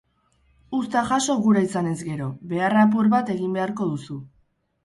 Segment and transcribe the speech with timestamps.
[0.77, 4.19] Uzta jaso gura izanez gero, behar apur bat egin beharko duzu.